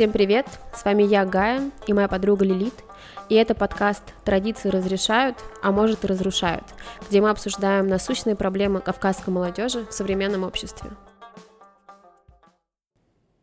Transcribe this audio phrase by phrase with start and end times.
[0.00, 0.46] Всем привет!
[0.74, 2.72] С вами я, Гая, и моя подруга Лилит.
[3.28, 6.64] И это подкаст «Традиции разрешают, а может и разрушают»,
[7.06, 10.88] где мы обсуждаем насущные проблемы кавказской молодежи в современном обществе.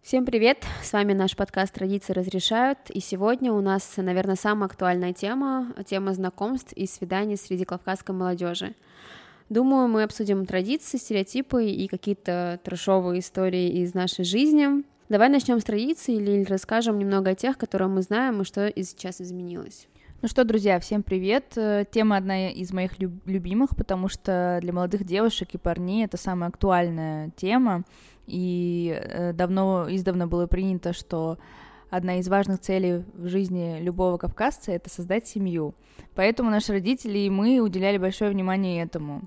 [0.01, 0.65] Всем привет!
[0.81, 6.15] С вами наш подкаст «Традиции разрешают», и сегодня у нас, наверное, самая актуальная тема— тема
[6.15, 8.73] знакомств и свиданий среди кавказской молодежи.
[9.49, 15.63] Думаю, мы обсудим традиции, стереотипы и какие-то трешовые истории из нашей жизни— Давай начнем с
[15.63, 19.87] традиции или расскажем немного о тех, которые мы знаем и что и сейчас изменилось.
[20.21, 21.53] Ну что, друзья, всем привет.
[21.55, 26.17] Э, тема одна из моих люб- любимых, потому что для молодых девушек и парней это
[26.17, 27.85] самая актуальная тема.
[28.25, 31.37] И э, давно, издавна было принято, что
[31.89, 35.73] одна из важных целей в жизни любого кавказца— это создать семью.
[36.15, 39.21] Поэтому наши родители и мы уделяли большое внимание этому.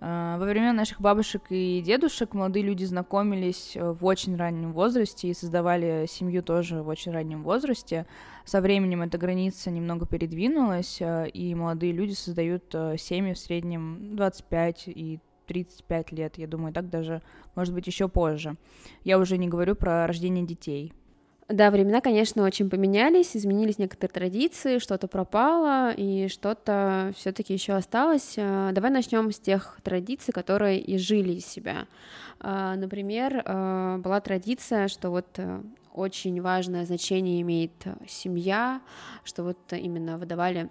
[0.00, 5.28] А, во время наших бабушек и дедушек молодые люди знакомились э, в очень раннем возрасте
[5.28, 8.06] и создавали семью тоже в очень раннем возрасте.
[8.44, 14.16] Со временем эта граница немного передвинулась, э, и молодые люди создают э, семьи в среднем
[14.16, 15.18] 25 и
[15.48, 17.22] 35 лет, я думаю, так даже,
[17.56, 18.54] может быть, еще позже.
[19.02, 20.92] Я уже не говорю про рождение детей.
[21.48, 28.34] Да, времена, конечно, очень поменялись, изменились некоторые традиции, что-то пропало и что-то все-таки еще осталось.
[28.36, 31.86] А, давай начнем с тех традиций, которые и жили из себя.
[32.38, 35.62] А, например, а, была традиция, что вот э,
[35.94, 37.72] очень важное значение имеет
[38.06, 38.82] семья,
[39.24, 40.68] что вот именно выдавали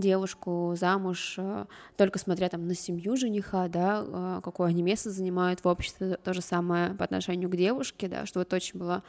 [0.00, 5.60] девушку замуж, э, только смотря там на семью жениха, да, э, какое они место занимают
[5.60, 9.02] в обществе, то же самое по отношению к девушке, да, что вот очень было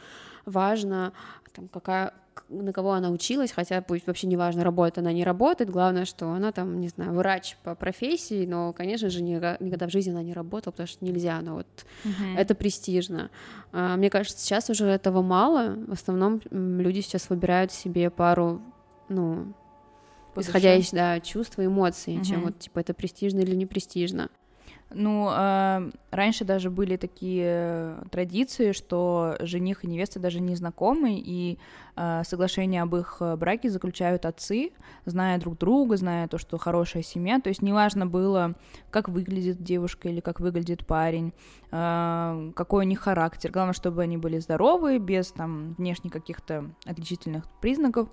[0.46, 1.14] важно,
[1.54, 2.14] там, какая,
[2.50, 6.32] на кого она училась, хотя пусть вообще не важно, работает она, не работает, главное, что
[6.32, 10.34] она там, не знаю, врач по профессии, но, конечно же, никогда в жизни она не
[10.34, 11.68] работала, потому что нельзя, но вот
[12.04, 12.38] uh-huh.
[12.38, 13.30] это престижно.
[13.72, 18.62] А, мне кажется, сейчас уже этого мало, в основном люди сейчас выбирают себе пару,
[19.10, 19.54] ну,
[20.38, 22.24] исходя из да, чувств и эмоций, угу.
[22.26, 24.30] чем вот типа это престижно или не престижно.
[24.92, 31.58] Ну, э, раньше даже были такие традиции, что жених и невеста даже не знакомы, и
[31.96, 34.72] э, соглашение об их браке заключают отцы,
[35.06, 37.40] зная друг друга, зная то, что хорошая семья.
[37.40, 38.54] То есть неважно было,
[38.92, 41.34] как выглядит девушка или как выглядит парень,
[41.72, 43.52] э, какой у них характер.
[43.52, 48.08] Главное, чтобы они были здоровы, без там внешних каких-то отличительных признаков.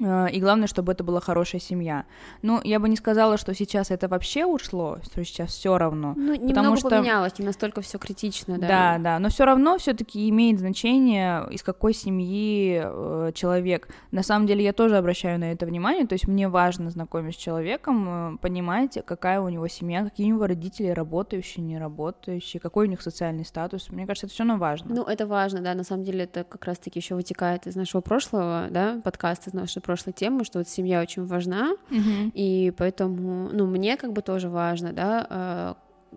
[0.00, 2.04] Э, и главное, чтобы это была хорошая семья.
[2.42, 6.14] Ну, я бы не сказала, что сейчас это вообще ушло, что сейчас все равно.
[6.16, 6.90] Ну, немного что...
[6.90, 8.68] поменялось, не настолько все критично, да.
[8.68, 13.88] Да, да, но все равно все-таки имеет значение, из какой семьи э, человек.
[14.10, 17.42] На самом деле я тоже обращаю на это внимание, то есть мне важно знакомиться с
[17.42, 22.86] человеком, э, понимать, какая у него семья, какие у него родители, работающие, не работающие, какой
[22.86, 23.90] у них социальный статус.
[23.90, 24.94] Мне кажется, это все равно важно.
[24.94, 28.66] Ну, это важно, да, на самом деле это как раз-таки еще вытекает из нашего прошлого,
[28.70, 32.32] да, подкаста, из нашей прошлой темы, что вот семья очень важна, mm-hmm.
[32.34, 35.74] и поэтому, ну, мне как бы тоже важно, да, э,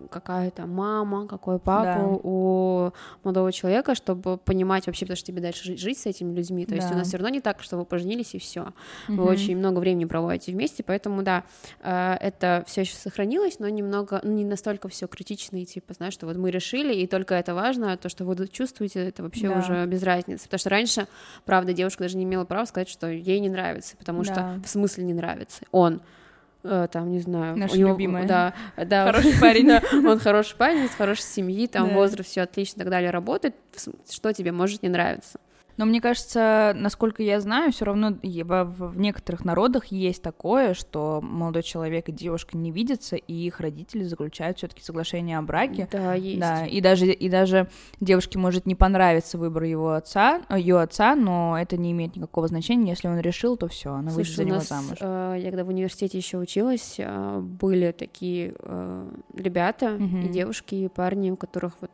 [0.09, 2.19] какая то мама, какой папа да.
[2.23, 2.91] у
[3.23, 6.65] молодого человека, чтобы понимать вообще, потому что тебе дальше жить, жить с этими людьми.
[6.65, 6.75] То да.
[6.77, 8.73] есть у нас все равно не так, что вы поженились и все.
[9.07, 9.17] Угу.
[9.17, 11.43] Вы очень много времени проводите вместе, поэтому да,
[11.81, 16.13] э, это все еще сохранилось, но немного, ну, не настолько все критично и типа, знаешь,
[16.13, 19.49] что вот мы решили, и только это важно, а то, что вы чувствуете, это вообще
[19.49, 19.59] да.
[19.59, 20.45] уже без разницы.
[20.45, 21.07] Потому что раньше,
[21.45, 24.33] правда, девушка даже не имела права сказать, что ей не нравится, потому да.
[24.33, 25.63] что в смысле не нравится.
[25.71, 26.01] Он
[26.91, 28.27] там, не знаю, Наша у него, любимая.
[28.27, 31.93] да, да, хороший парень, да, он хороший парень, из хорошей семьи, там да.
[31.93, 33.55] возраст, все отлично, и так далее, работает,
[34.09, 35.39] что тебе может не нравиться.
[35.77, 41.63] Но мне кажется, насколько я знаю, все равно в некоторых народах есть такое, что молодой
[41.63, 45.87] человек и девушка не видятся, и их родители заключают все-таки соглашение о браке.
[45.91, 46.39] Да, есть.
[46.39, 51.57] Да, и даже, и даже девушке может не понравиться выбор его отца, ее отца, но
[51.59, 52.89] это не имеет никакого значения.
[52.89, 54.97] Если он решил, то все, она выйдет за него нас, замуж.
[54.99, 60.17] Э, я когда в университете еще училась, э, были такие э, ребята, угу.
[60.25, 61.91] и девушки, и парни, у которых вот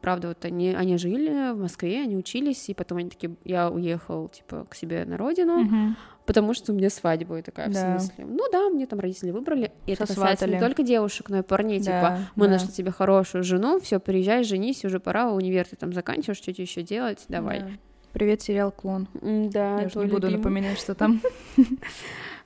[0.00, 4.28] правда, вот они, они жили в Москве, они учились, и потом они такие, я уехал,
[4.28, 5.96] типа, к себе на родину, угу.
[6.24, 7.96] потому что у меня свадьба, и такая, да.
[7.96, 8.24] в смысле?
[8.26, 11.78] Ну да, мне там родители выбрали, и это касается не только девушек, но и парней,
[11.80, 12.52] да, типа, мы да.
[12.52, 16.64] нашли тебе хорошую жену, все, приезжай, женись, уже пора, универ ты там заканчиваешь, что тебе
[16.64, 17.60] еще делать, давай.
[17.60, 17.68] Да.
[18.12, 19.08] Привет, сериал «Клон».
[19.20, 21.20] Да, Я не буду напоминать, что там.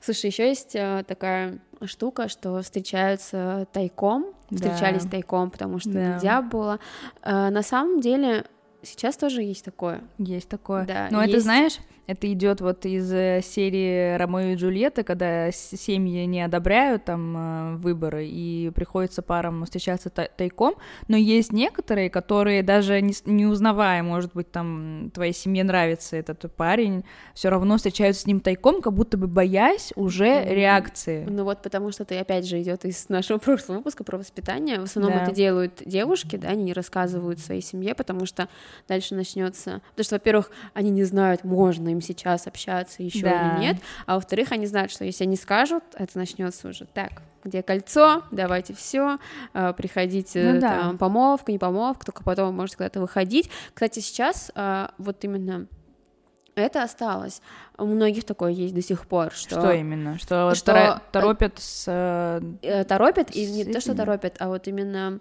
[0.01, 5.11] Слушай, еще есть э, такая штука, что встречаются тайком, встречались да.
[5.11, 6.13] тайком, потому что да.
[6.13, 6.79] нельзя было.
[7.21, 8.45] Э, на самом деле
[8.81, 10.01] сейчас тоже есть такое.
[10.17, 10.85] Есть такое.
[10.85, 11.33] Да, Но есть...
[11.33, 11.77] это, знаешь,
[12.11, 17.75] Это идет вот из э, серии Ромео и Джульетта, когда семьи не одобряют там э,
[17.77, 20.75] выборы и приходится парам встречаться тайком,
[21.07, 26.53] но есть некоторые, которые даже не, не узнавая, может быть, там твоей семье нравится этот
[26.53, 30.53] парень, все равно встречаются с ним тайком, как будто бы боясь уже mm-hmm.
[30.53, 31.25] реакции.
[31.29, 34.81] Ну вот потому что ты опять же идет из нашего прошлого выпуска про воспитание.
[34.81, 35.23] В основном да.
[35.23, 38.49] это делают девушки, да, они не рассказывают своей семье, потому что
[38.89, 43.55] дальше начнется, потому что, во-первых, они не знают, можно им сейчас общаться еще да.
[43.55, 47.63] или нет, а во-вторых, они знают, что если они скажут, это начнется уже так, где
[47.63, 49.17] кольцо, давайте все,
[49.53, 50.81] э, приходите, ну, да.
[50.81, 53.49] там, помолвка, не помолвка, только потом можете куда-то выходить.
[53.73, 55.67] Кстати, сейчас э, вот именно
[56.55, 57.41] это осталось.
[57.77, 59.59] У многих такое есть до сих пор, что...
[59.59, 60.17] Что именно?
[60.19, 61.85] Что, что торопят с...
[61.87, 65.19] Э, торопят, и не то, что торопят, а вот именно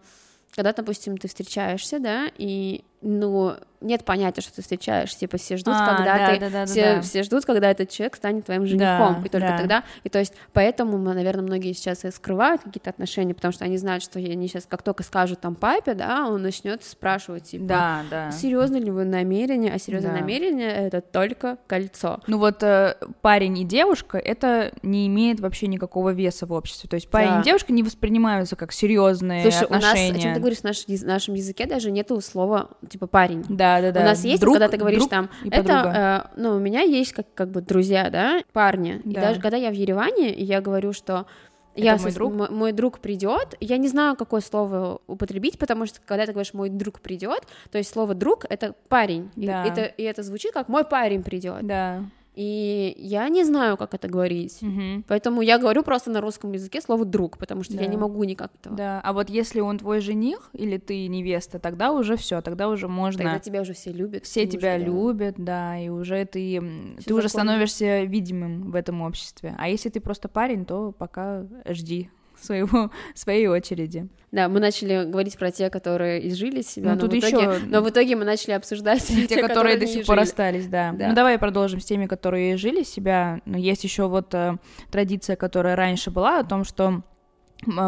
[0.55, 5.75] когда, допустим, ты встречаешься, да, и, ну, нет понятия, что ты встречаешь, типа все ждут,
[5.77, 7.01] а, когда да, ты, да, да, все, да.
[7.01, 9.59] все ждут, когда этот человек станет твоим женихом, да, и только да.
[9.59, 13.79] тогда, и то есть поэтому, наверное, многие сейчас и скрывают какие-то отношения, потому что они
[13.79, 18.03] знают, что они сейчас, как только скажут там папе, да, он начнет спрашивать, типа, да,
[18.11, 18.31] да.
[18.31, 20.21] серьезно ли вы намерение, а серьезное да.
[20.21, 22.21] намерение это только кольцо.
[22.27, 26.97] Ну вот э, парень и девушка, это не имеет вообще никакого веса в обществе, то
[26.97, 27.41] есть парень да.
[27.41, 30.11] и девушка не воспринимаются как серьезные Слушай, отношения.
[30.11, 33.07] у нас, о чем ты говоришь, в наш, в нашем языке даже нету слова, типа,
[33.07, 33.45] парень.
[33.49, 34.01] Да, да, да.
[34.01, 37.33] У нас есть, друг, когда ты говоришь там, это, э, ну, у меня есть как,
[37.35, 39.01] как бы друзья, да, парни.
[39.05, 39.11] Да.
[39.11, 41.27] И даже когда я в Ереване, я говорю, что
[41.75, 42.35] это я мой, друг?
[42.35, 43.57] Мой, мой друг придет.
[43.61, 47.79] Я не знаю, какое слово употребить, потому что когда ты говоришь мой друг придет, то
[47.79, 49.31] есть слово друг это парень.
[49.37, 49.65] Да.
[49.65, 51.67] И, это, и это звучит как мой парень придет.
[51.67, 52.03] Да.
[52.41, 54.63] И я не знаю, как это говорить.
[54.63, 55.05] Угу.
[55.09, 57.83] Поэтому я говорю просто на русском языке слово друг, потому что да.
[57.83, 58.75] я не могу никак этого.
[58.75, 59.01] Да.
[59.05, 63.23] А вот если он твой жених или ты невеста, тогда уже все, тогда уже можно.
[63.23, 64.25] Тогда тебя уже все любят.
[64.25, 64.85] Все тебя да.
[64.87, 66.59] любят, да, и уже ты,
[67.01, 69.55] все ты уже становишься видимым в этом обществе.
[69.59, 72.09] А если ты просто парень, то пока жди
[72.41, 74.09] своего, своей очереди.
[74.33, 77.67] Да, мы начали говорить про те, которые изжили себя, ну, но, тут в итоге, еще...
[77.67, 80.93] но в итоге мы начали обсуждать те, те которые, которые до сих пор остались, да.
[80.93, 81.09] да.
[81.09, 83.41] Ну давай продолжим с теми, которые жили себя.
[83.45, 84.57] Но есть еще вот э,
[84.91, 87.03] традиция, которая раньше была о том, что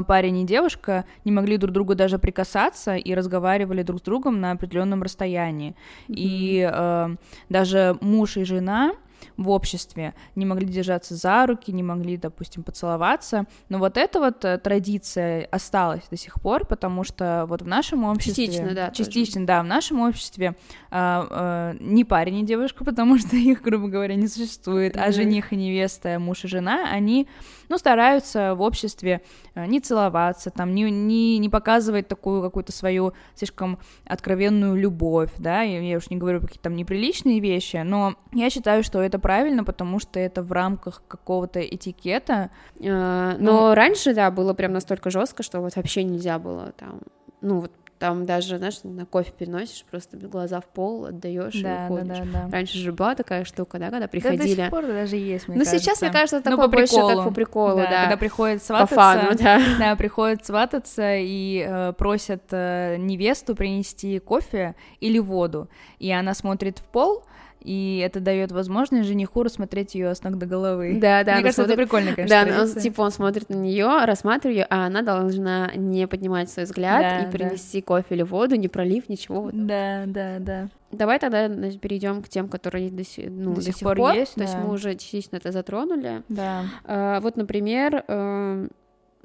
[0.07, 4.53] парень и девушка не могли друг другу даже прикасаться и разговаривали друг с другом на
[4.53, 5.71] определенном расстоянии.
[6.09, 6.15] Mm-hmm.
[6.15, 7.17] И э,
[7.49, 8.93] даже муж и жена
[9.37, 13.47] в обществе, не могли держаться за руки, не могли, допустим, поцеловаться.
[13.69, 18.05] Но вот эта вот э, традиция осталась до сих пор, потому что вот в нашем
[18.05, 18.47] обществе...
[18.47, 18.91] Частично, да.
[18.91, 19.47] Частично, тоже.
[19.47, 20.57] да, в нашем обществе
[20.91, 25.05] а, а, не парень и девушка, потому что их, грубо говоря, не существует, mm-hmm.
[25.05, 27.29] а жених и невеста, муж и жена, они,
[27.73, 29.23] ну, стараются в обществе
[29.55, 35.63] э, не целоваться, там, не, не, не показывать такую какую-то свою слишком откровенную любовь, да,
[35.63, 39.65] я, я уж не говорю какие-то там неприличные вещи, но я считаю, что это правильно,
[39.65, 42.51] потому что это в рамках какого-то этикета.
[42.85, 47.01] А, но ну, раньше, да, было прям настолько жестко, что вот вообще нельзя было там,
[47.41, 47.73] ну вот
[48.03, 52.19] там даже, знаешь, на кофе переносишь, просто глаза в пол отдаешь да, и уходишь.
[52.19, 52.49] Да, да, да.
[52.51, 54.39] Раньше же была такая штука, да, когда приходили.
[54.39, 56.97] Да, до сих пор даже есть, мне Ну, сейчас, мне кажется, это ну, такое больше
[56.97, 57.89] как по приколу, да.
[57.89, 58.01] да.
[58.03, 58.97] Когда приходят свататься.
[58.97, 59.61] По фану, да.
[59.79, 65.69] Да, приходят свататься и э, просят э, невесту принести кофе или воду,
[66.01, 67.25] и она смотрит в пол,
[67.62, 70.99] и это дает возможность жениху рассмотреть ее с ног до головы.
[71.00, 71.35] Да, да.
[71.35, 71.79] Мне кажется, смотрит...
[71.79, 72.44] это прикольно, конечно.
[72.44, 76.64] Да, он, типа он смотрит на нее, рассматривает ее, а она должна не поднимать свой
[76.64, 77.87] взгляд да, и принести да.
[77.87, 79.51] кофе или воду, не пролив ничего.
[79.53, 80.69] Да, да, да.
[80.91, 83.27] Давай тогда значит, перейдем к тем, которые до, си...
[83.29, 84.34] ну, до, до сих, пор, пор есть.
[84.34, 84.44] То да.
[84.46, 86.22] есть мы уже частично это затронули.
[86.29, 86.65] Да.
[86.84, 88.69] А, вот, например, э,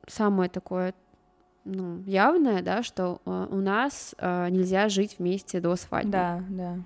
[0.08, 0.94] самое такое
[1.66, 6.12] ну, явное, да, что э, у нас э, нельзя жить вместе до свадьбы.
[6.12, 6.78] Да, да.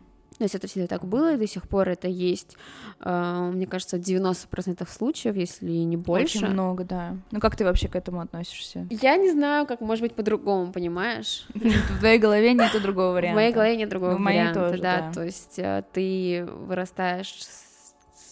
[0.42, 2.58] То есть это всегда так было, и до сих пор это есть,
[3.00, 6.40] э, мне кажется, в 90% случаев, если не больше.
[6.40, 7.16] Очень много, да.
[7.30, 8.88] Ну как ты вообще к этому относишься?
[8.90, 11.46] Я не знаю, как может быть по-другому, понимаешь?
[11.54, 13.34] В твоей голове нет другого варианта.
[13.34, 15.12] В моей голове нет другого варианта, да.
[15.14, 17.38] То есть э, ты вырастаешь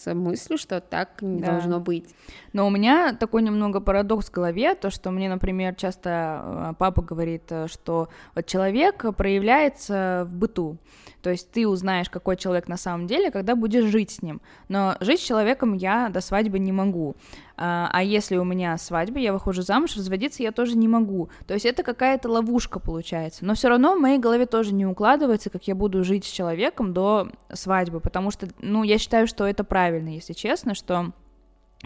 [0.00, 1.52] с мыслью, что так не да.
[1.52, 2.12] должно быть.
[2.52, 7.02] Но у меня такой немного парадокс в голове, то, что мне, например, часто э, папа
[7.02, 10.78] говорит, э, что вот человек проявляется в быту,
[11.22, 14.96] то есть ты узнаешь, какой человек на самом деле, когда будешь жить с ним, но
[15.00, 17.14] жить с человеком я до свадьбы не могу,
[17.56, 21.54] а, а если у меня свадьба, я выхожу замуж, разводиться я тоже не могу, то
[21.54, 25.66] есть это какая-то ловушка получается, но все равно в моей голове тоже не укладывается, как
[25.68, 30.08] я буду жить с человеком до свадьбы, потому что, ну, я считаю, что это правильно,
[30.08, 31.12] если честно, что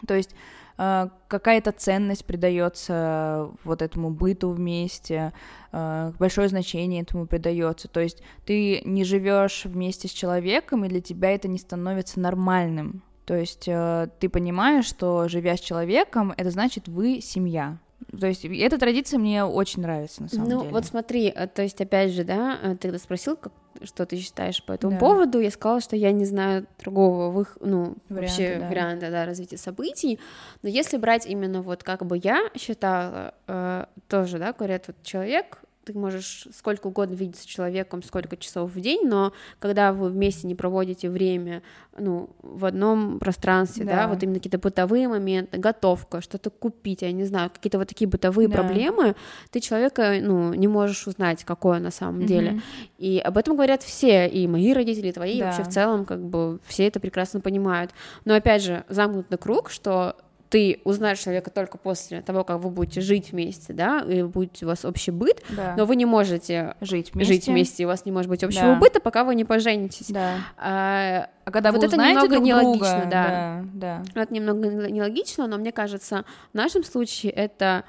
[0.06, 0.34] то есть
[0.76, 5.32] какая-то ценность придается вот этому быту вместе,
[5.72, 7.88] э, большое значение этому придается.
[7.88, 13.02] То есть ты не живешь вместе с человеком, и для тебя это не становится нормальным.
[13.24, 17.78] То есть э, ты понимаешь, что живя с человеком, это значит вы семья.
[18.18, 20.68] То есть эта традиция мне очень нравится, на самом ну, деле.
[20.68, 23.52] Ну, вот смотри, э, то есть, опять же, да, э, ты когда спросил, как,
[23.82, 24.98] что ты считаешь по этому да.
[24.98, 27.58] поводу, я сказала, что я не знаю другого вых...
[27.60, 28.68] ну, варианта, вообще да.
[28.68, 30.18] варианта да, развития событий,
[30.62, 35.60] но если брать именно вот как бы я считала, э, тоже, да, говорят, вот человек
[35.84, 40.46] ты можешь сколько угодно видеться с человеком, сколько часов в день, но когда вы вместе
[40.46, 41.62] не проводите время,
[41.96, 47.12] ну, в одном пространстве, да, да вот именно какие-то бытовые моменты, готовка, что-то купить, я
[47.12, 48.54] не знаю, какие-то вот такие бытовые да.
[48.54, 49.14] проблемы,
[49.50, 52.26] ты человека, ну, не можешь узнать, какое на самом угу.
[52.26, 52.60] деле.
[52.98, 55.46] И об этом говорят все, и мои родители, и твои, да.
[55.46, 57.92] вообще в целом, как бы, все это прекрасно понимают.
[58.24, 60.16] Но, опять же, замкнутый круг, что
[60.54, 64.66] ты узнаешь человека только после того, как вы будете жить вместе, да, и будет у
[64.66, 65.74] вас общий быт, да.
[65.76, 67.34] но вы не можете жить вместе.
[67.34, 68.74] жить вместе, у вас не может быть общего да.
[68.76, 70.10] быта, пока вы не поженитесь.
[70.10, 70.36] Да.
[70.56, 73.64] А, а когда вот вы это немного друг нелогично, друга, да.
[73.72, 74.22] да, да.
[74.22, 77.82] Это немного нелогично, но мне кажется, в нашем случае это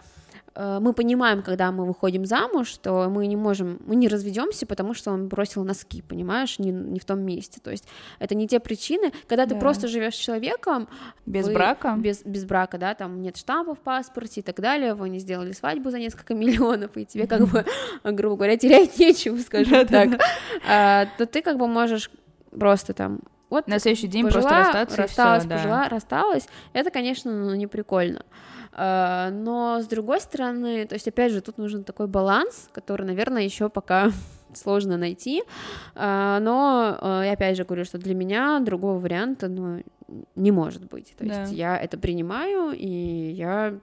[0.55, 5.11] мы понимаем, когда мы выходим замуж, что мы не можем, мы не разведемся, потому что
[5.11, 7.59] он бросил носки, понимаешь, не, не в том месте.
[7.61, 7.85] То есть
[8.19, 10.87] это не те причины, когда ты просто живешь с человеком
[11.25, 14.93] без вы, брака, без без брака, да, там нет штампа в паспорте и так далее,
[14.93, 17.65] вы не сделали свадьбу за несколько миллионов, и тебе как бы,
[18.03, 20.21] грубо говоря, терять нечего, скажем так,
[20.67, 22.09] а, то ты как бы можешь
[22.51, 23.19] просто там
[23.55, 25.89] вот на следующий день пожила, просто расстаться рассталась, и пожила, да.
[25.89, 26.47] рассталась.
[26.73, 28.25] Это, конечно, ну, не прикольно.
[28.77, 33.43] А, но с другой стороны, то есть, опять же, тут нужен такой баланс, который, наверное,
[33.43, 34.11] еще пока
[34.53, 35.43] сложно найти.
[35.95, 39.81] А, но а, я опять же говорю, что для меня другого варианта ну,
[40.35, 41.15] не может быть.
[41.17, 41.55] То есть да.
[41.55, 43.79] я это принимаю, и я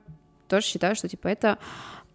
[0.49, 1.59] тоже считаю, что типа это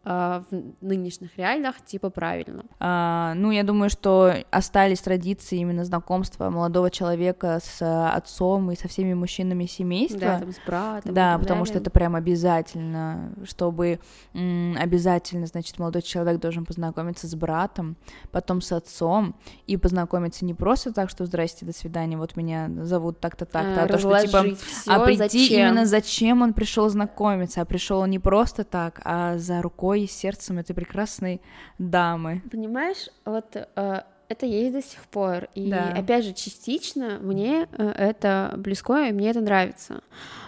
[0.08, 0.46] в
[0.82, 2.64] нынешних реалиях типа правильно?
[2.80, 8.88] А, ну, я думаю, что остались традиции именно знакомства молодого человека с отцом и со
[8.88, 10.20] всеми мужчинами семейства.
[10.20, 11.14] Да, там с братом.
[11.14, 14.00] Да, потому что это прям обязательно, чтобы
[14.34, 17.98] обязательно, значит, молодой человек должен познакомиться с братом,
[18.32, 19.36] потом с отцом
[19.66, 23.86] и познакомиться не просто так, что здрасте, до свидания, вот меня зовут так-то так-то, а,
[23.86, 25.60] а то, что типа, всё, а прийти зачем?
[25.60, 30.04] именно зачем он пришел знакомиться, а пришел он не просто так, а за рукой душой
[30.04, 31.42] и сердцем этой прекрасной
[31.78, 32.42] дамы.
[32.52, 35.48] Понимаешь, вот э, это есть до сих пор.
[35.56, 35.94] И да.
[35.98, 40.02] опять же, частично мне э, это близко, и мне это нравится.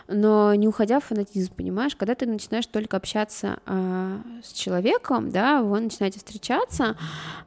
[0.07, 5.61] Но не уходя в фанатизм, понимаешь, когда ты начинаешь только общаться э, с человеком, да,
[5.61, 6.95] вы начинаете встречаться,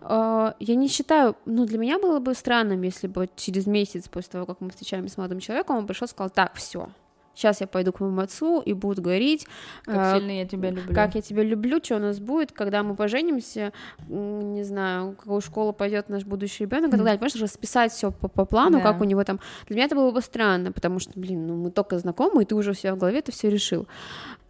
[0.00, 4.30] э, я не считаю, ну, для меня было бы странным, если бы через месяц после
[4.32, 6.88] того, как мы встречаемся с молодым человеком, он пришел и сказал, так, все,
[7.34, 9.46] Сейчас я пойду к моему отцу и буду говорить,
[9.84, 10.94] как э, сильно я тебя люблю.
[10.94, 13.72] Как я тебя люблю, что у нас будет, когда мы поженимся,
[14.08, 16.88] не знаю, какую школу пойдет наш будущий ребенок, mm.
[16.88, 17.18] и так далее.
[17.18, 18.84] Понимаешь, расписать все по, по плану, да.
[18.84, 19.40] как у него там.
[19.66, 22.54] Для меня это было бы странно, потому что, блин, ну мы только знакомы, и ты
[22.54, 23.86] уже у себя в голове это все решил.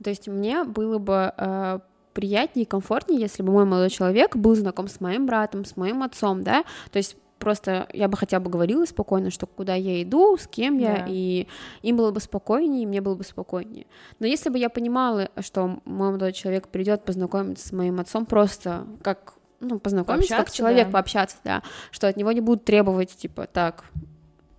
[0.02, 1.78] То есть мне было бы э,
[2.12, 6.02] приятнее и комфортнее, если бы мой молодой человек был знаком с моим братом, с моим
[6.02, 10.36] отцом, да, то есть просто я бы хотя бы говорила спокойно, что куда я иду,
[10.36, 11.06] с кем я, да.
[11.08, 11.46] и
[11.82, 13.86] им было бы спокойнее, и мне было бы спокойнее.
[14.20, 18.86] Но если бы я понимала, что мой молодой человек придет познакомиться с моим отцом просто
[19.02, 20.92] как ну, познакомиться, как человек, да.
[20.92, 23.84] пообщаться, да, что от него не будут требовать, типа, так,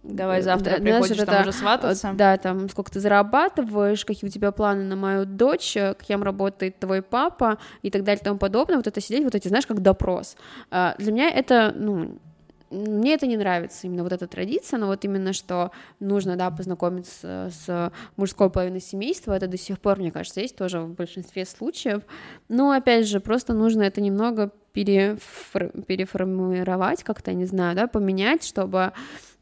[0.03, 2.13] Давай э, завтра да, приходишь знаешь, там это, уже свататься.
[2.13, 6.77] Да, там сколько ты зарабатываешь, какие у тебя планы на мою дочь, э, кем работает
[6.79, 8.77] твой папа и так далее и тому подобное.
[8.77, 10.35] Вот это сидеть, вот эти, знаешь, как допрос.
[10.69, 12.19] А, для меня это, ну,
[12.73, 17.51] мне это не нравится, именно вот эта традиция, но вот именно, что нужно, да, познакомиться
[17.51, 22.01] с мужской половиной семейства, это до сих пор, мне кажется, есть тоже в большинстве случаев,
[22.49, 25.69] но, опять же, просто нужно это немного перефор...
[25.83, 28.91] переформировать как-то, не знаю, да, поменять, чтобы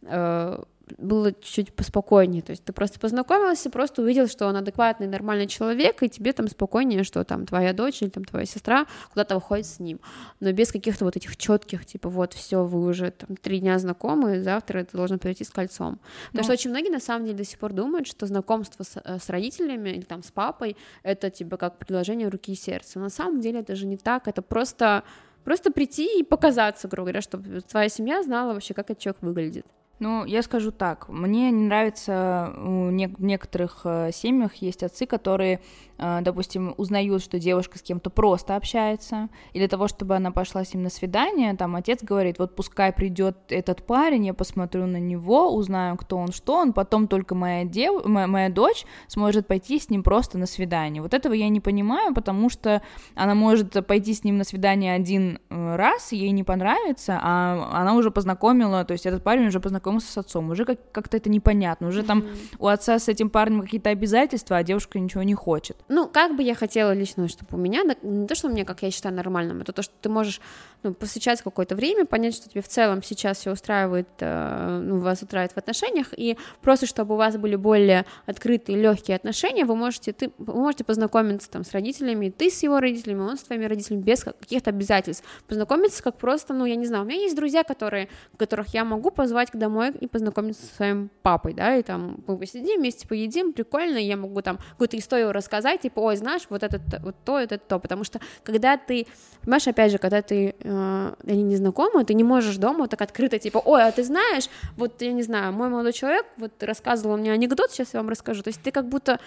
[0.03, 0.63] э,
[0.97, 6.03] было чуть-чуть поспокойнее, то есть ты просто познакомился, просто увидел, что он адекватный, нормальный человек,
[6.03, 9.79] и тебе там спокойнее, что там твоя дочь или там твоя сестра куда-то выходит с
[9.79, 9.99] ним,
[10.39, 14.41] но без каких-то вот этих четких, типа вот все, вы уже там три дня знакомы,
[14.41, 15.99] завтра ты должен прийти с кольцом,
[16.31, 16.43] потому ну.
[16.43, 19.29] что очень многие на самом деле до сих пор думают, что знакомство с, э, с
[19.29, 23.59] родителями или там с папой это типа как предложение руки и сердца, на самом деле
[23.59, 25.03] это же не так, это просто
[25.43, 29.65] просто прийти и показаться, грубо говоря, чтобы твоя семья знала вообще, как этот человек выглядит.
[30.01, 35.61] Ну, я скажу так, мне не нравится, в некоторых э, семьях есть отцы, которые,
[35.99, 40.63] э, допустим, узнают, что девушка с кем-то просто общается, и для того, чтобы она пошла
[40.63, 44.97] с ним на свидание, там отец говорит, вот пускай придет этот парень, я посмотрю на
[44.97, 48.03] него, узнаю, кто он, что он, потом только моя, дев...
[48.03, 51.03] моя, моя дочь сможет пойти с ним просто на свидание.
[51.03, 52.81] Вот этого я не понимаю, потому что
[53.13, 57.93] она может пойти с ним на свидание один э, раз, ей не понравится, а она
[57.93, 59.59] уже познакомила, то есть этот парень уже
[59.91, 62.25] познакомился с отцом, уже как- как-то это непонятно, уже там
[62.59, 65.77] у отца с этим парнем какие-то обязательства, а девушка ничего не хочет.
[65.89, 68.81] Ну, как бы я хотела лично, чтобы у меня, не то, что у меня, как
[68.83, 70.41] я считаю, нормальным, это то, что ты можешь
[70.83, 75.21] ну, посвящать какое-то время, понять, что тебе в целом сейчас все устраивает, э, ну, вас
[75.21, 80.11] устраивает в отношениях, и просто чтобы у вас были более открытые, легкие отношения, вы можете,
[80.11, 84.01] ты, вы можете познакомиться там с родителями, ты с его родителями, он с твоими родителями,
[84.01, 85.23] без каких-то обязательств.
[85.47, 89.11] Познакомиться как просто, ну, я не знаю, у меня есть друзья, которые, которых я могу
[89.11, 93.53] позвать к домой и познакомиться со своим папой, да, и там мы посидим вместе, поедим,
[93.53, 97.57] прикольно, я могу там какую-то историю рассказать, типа, ой, знаешь, вот это, вот то, это
[97.57, 99.07] то, потому что когда ты,
[99.41, 103.39] понимаешь, опять же, когда ты, э, они не знакомы, ты не можешь дома так открыто,
[103.39, 107.31] типа, ой, а ты знаешь, вот, я не знаю, мой молодой человек вот рассказывал мне
[107.31, 109.19] анекдот, сейчас я вам расскажу, то есть ты как будто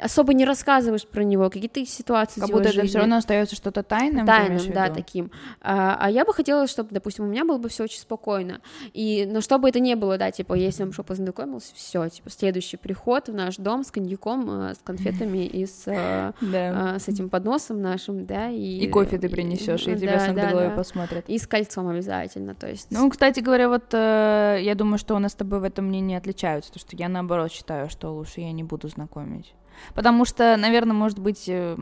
[0.00, 4.26] особо не рассказываешь про него, какие-то ситуации Как будто это все равно остается что-то тайным.
[4.26, 5.30] Тайным, да, таким.
[5.60, 8.60] А, а я бы хотела, чтобы, допустим, у меня было бы все очень спокойно.
[8.92, 12.76] И, но чтобы это не было, да, типа, если он что познакомился, все, типа, следующий
[12.76, 16.96] приход в наш дом с коньяком, э, с конфетами и с, э, Да.
[16.96, 18.78] э, с этим подносом нашим, да, и...
[18.78, 21.28] И кофе ты принесешь, и тебя да, с до да, посмотрят.
[21.28, 22.88] И с кольцом обязательно, то есть...
[22.90, 26.72] Ну, кстати говоря, вот я думаю, что у нас с тобой в этом мнении отличаются,
[26.72, 29.54] потому что я наоборот считаю, что лучше я не буду знакомить.
[29.94, 31.76] Потому что, наверное, может быть, э,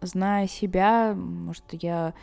[0.00, 2.14] зная себя, может, я...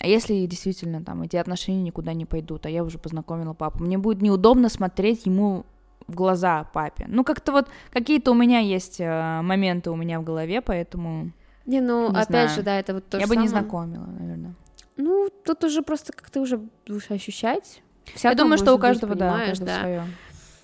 [0.00, 3.98] А если действительно там эти отношения никуда не пойдут, а я уже познакомила папу, мне
[3.98, 5.64] будет неудобно смотреть ему
[6.06, 7.06] в глаза папе.
[7.08, 11.32] Ну, как-то вот какие-то у меня есть э, моменты у меня в голове, поэтому
[11.64, 12.48] Не, ну, не опять знаю.
[12.50, 13.62] же, да, это вот то я же бы не самое.
[13.64, 14.54] знакомила, наверное.
[14.96, 17.82] Ну, тут уже просто как ты уже будешь ощущать.
[18.22, 19.80] Я думаю, что у может быть, каждого, да, у каждого да.
[19.80, 20.04] свое.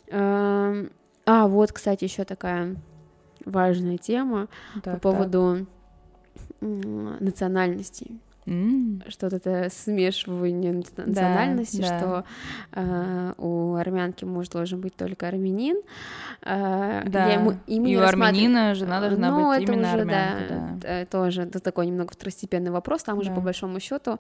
[0.09, 0.91] Эм,
[1.27, 2.77] А, вот, кстати, еще такая
[3.45, 4.49] важная тема
[4.85, 5.67] по поводу
[6.61, 8.21] м, национальностей.
[8.45, 11.99] Что вот это смешивание наци- национальности, да.
[11.99, 12.25] что
[12.73, 15.77] э, у армянки муж должен быть только армянин.
[16.43, 20.45] Э, Да, я ему- и у армянина жена должна ну, быть это именно уже, армянка,
[20.49, 20.89] да, да.
[21.03, 23.37] э, тоже это такой немного второстепенный вопрос, там уже Да.
[23.37, 24.19] по большому счету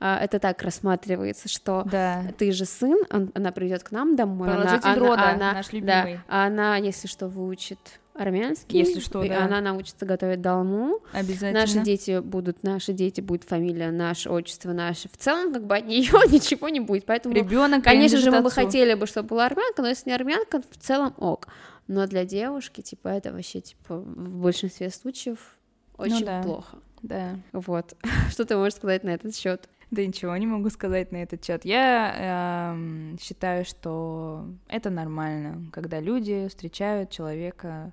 [0.00, 2.24] э, это так рассматривается, что Да.
[2.38, 6.20] ты же сын, он- она придет к нам домой, она, рода, она- наш да, любимый.
[6.28, 7.78] а она, если что, выучит
[8.14, 9.44] армянский, Если что, и да.
[9.44, 11.60] она научится готовить долму, Обязательно.
[11.60, 15.86] наши дети будут, наши дети будет фамилия, наше отчество наше, в целом как бы от
[15.86, 19.82] нее ничего не будет, поэтому, Ребенок, конечно же, мы бы хотели бы, чтобы была армянка,
[19.82, 21.48] но если не армянка, в целом ок,
[21.88, 25.56] но для девушки, типа, это вообще, типа, в большинстве случаев
[25.96, 26.42] очень Ну да.
[26.42, 26.76] плохо.
[27.02, 27.36] Да.
[27.52, 27.94] Вот.
[28.30, 29.68] Что ты можешь сказать на этот счет?
[29.92, 31.66] Да ничего не могу сказать на этот счет.
[31.66, 37.92] Я эм, считаю, что это нормально, когда люди встречают человека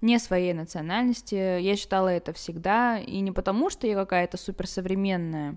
[0.00, 1.34] не своей национальности.
[1.60, 5.56] Я считала это всегда, и не потому, что я какая-то суперсовременная,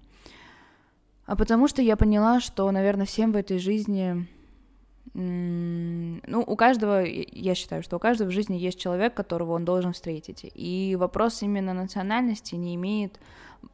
[1.27, 4.27] а потому что я поняла, что, наверное, всем в этой жизни...
[5.13, 9.93] Ну, у каждого, я считаю, что у каждого в жизни есть человек, которого он должен
[9.93, 10.49] встретить.
[10.55, 13.19] И вопрос именно национальности не имеет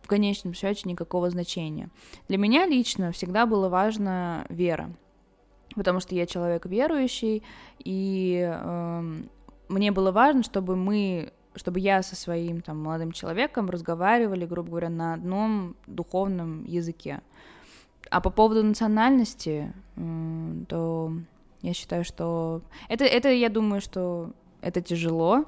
[0.01, 1.89] в конечном счете никакого значения.
[2.27, 4.91] Для меня лично всегда было важно вера,
[5.75, 7.43] потому что я человек верующий,
[7.79, 9.29] и эм,
[9.67, 14.89] мне было важно, чтобы мы, чтобы я со своим там молодым человеком разговаривали, грубо говоря,
[14.89, 17.21] на одном духовном языке.
[18.09, 19.71] А по поводу национальности,
[20.67, 21.13] то
[21.61, 25.45] я считаю, что это, это, я думаю, что это тяжело,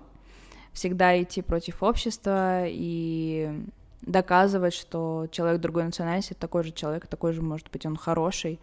[0.73, 3.65] всегда идти против общества и
[4.01, 8.59] доказывать, что человек другой национальности такой же человек, такой же, может быть, он хороший,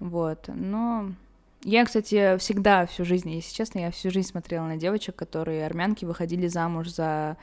[0.00, 1.12] вот, но
[1.64, 6.04] я, кстати, всегда всю жизнь, если честно, я всю жизнь смотрела на девочек, которые армянки
[6.04, 7.36] выходили замуж за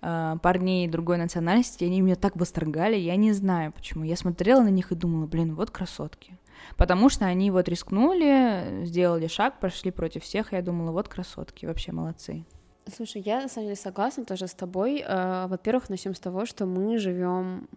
[0.00, 4.04] э, парней другой национальности, и они меня так восторгали, я не знаю почему.
[4.04, 6.38] Я смотрела на них и думала, блин, вот красотки.
[6.78, 11.66] Потому что они вот рискнули, сделали шаг, пошли против всех, и я думала, вот красотки,
[11.66, 12.46] вообще молодцы.
[12.94, 15.02] Слушай, я на самом деле согласна тоже с тобой.
[15.06, 17.68] Э, Во-первых, начнем с того, что мы живем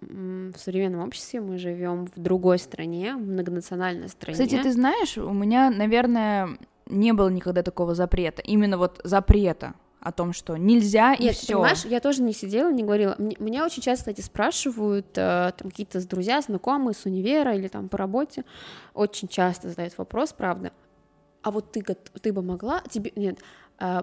[0.00, 4.32] в современном обществе, мы живем в другой стране, в многонациональной стране.
[4.32, 10.10] Кстати, ты знаешь, у меня, наверное, не было никогда такого запрета, именно вот запрета о
[10.10, 11.54] том, что нельзя и Нет, все.
[11.54, 13.14] понимаешь, я тоже не сидела, не говорила.
[13.18, 17.88] Мне, меня очень часто, кстати, спрашивают э, там какие-то друзья, знакомые с универа или там
[17.88, 18.44] по работе,
[18.94, 20.72] очень часто задают вопрос, правда.
[21.42, 23.38] А вот ты, ты бы могла, тебе нет,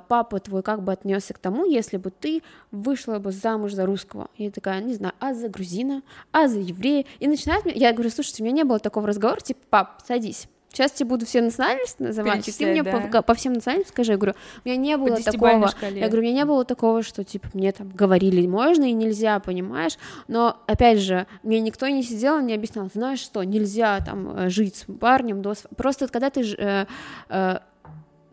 [0.07, 4.29] папа твой как бы отнесся к тому, если бы ты вышла бы замуж за русского.
[4.37, 7.05] Я такая, не знаю, а за грузина, а за еврея.
[7.19, 10.47] И начинает мне, я говорю, слушайте, у меня не было такого разговора, типа, пап, садись.
[10.71, 13.09] Сейчас тебе буду все национальности называть, и ты мне да.
[13.11, 14.11] по, по всем национальностям скажи.
[14.11, 15.67] Я говорю, у меня не было такого.
[15.67, 15.99] Шкале.
[15.99, 19.39] Я говорю, у меня не было такого, что типа мне там говорили можно и нельзя,
[19.39, 19.97] понимаешь?
[20.27, 24.75] Но опять же, мне никто не сидел, не объяснял, знаешь что, нельзя там э, жить
[24.75, 26.85] с парнем до просто когда ты э,
[27.29, 27.59] э,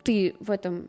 [0.07, 0.87] ты в этом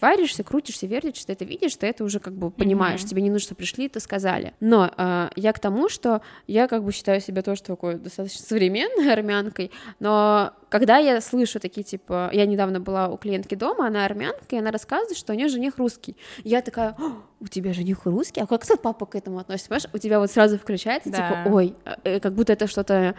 [0.00, 3.08] варишься, крутишься, вертишься, ты это видишь, ты это уже как бы понимаешь, mm-hmm.
[3.08, 4.54] тебе не нужно, что пришли, это сказали.
[4.60, 9.12] Но э, я к тому, что я как бы считаю себя тоже такой достаточно современной
[9.12, 14.54] армянкой, но когда я слышу такие, типа, я недавно была у клиентки дома, она армянка,
[14.54, 16.16] и она рассказывает, что у нее жених русский.
[16.44, 16.96] Я такая,
[17.40, 18.40] у тебя жених русский?
[18.40, 19.68] А как твой папа к этому относится?
[19.68, 21.42] Понимаешь, у тебя вот сразу включается, типа, да.
[21.42, 23.16] типа, ой, э, как будто это что-то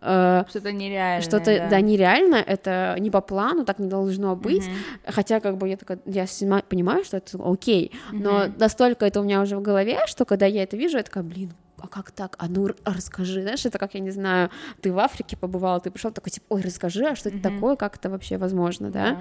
[0.00, 1.22] что-то нереальное.
[1.22, 1.68] Что-то, да.
[1.68, 4.64] да, нереально, это не по плану, так не должно быть.
[4.64, 5.12] Uh-huh.
[5.12, 6.26] Хотя, как бы, я такая, я
[6.68, 8.18] понимаю, что это окей, uh-huh.
[8.18, 11.24] но настолько это у меня уже в голове, что когда я это вижу, я такая,
[11.24, 12.36] блин, а как так?
[12.38, 16.10] А ну расскажи, знаешь, это как, я не знаю, ты в Африке побывал, ты пришел
[16.10, 19.12] такой, типа, ой, расскажи, а что это такое, как это вообще возможно, да?
[19.12, 19.18] Yeah.